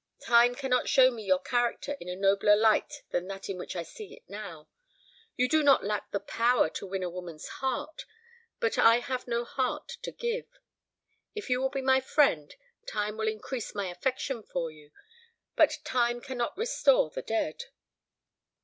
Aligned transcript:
"Time 0.25 0.55
cannot 0.55 0.89
show 0.89 1.11
me 1.11 1.21
your 1.23 1.37
character 1.37 1.95
in 1.99 2.09
a 2.09 2.15
nobler 2.15 2.55
light 2.55 3.03
than 3.11 3.27
that 3.27 3.49
in 3.49 3.59
which 3.59 3.75
I 3.75 3.83
see 3.83 4.15
it 4.15 4.27
now. 4.27 4.67
You 5.35 5.47
do 5.47 5.61
not 5.61 5.83
lack 5.85 6.09
the 6.09 6.19
power 6.19 6.71
to 6.71 6.87
win 6.87 7.03
a 7.03 7.07
woman's 7.11 7.47
heart, 7.47 8.05
but 8.59 8.79
I 8.79 8.95
have 8.97 9.27
no 9.27 9.45
heart 9.45 9.89
to 10.01 10.11
give. 10.11 10.47
If 11.35 11.51
you 11.51 11.61
will 11.61 11.69
be 11.69 11.83
my 11.83 11.99
friend, 12.01 12.55
time 12.87 13.15
will 13.15 13.27
increase 13.27 13.75
my 13.75 13.89
affection 13.89 14.41
for 14.41 14.71
you 14.71 14.89
but 15.55 15.77
time 15.83 16.19
cannot 16.19 16.57
restore 16.57 17.11
the 17.11 17.21
dead." 17.21 17.65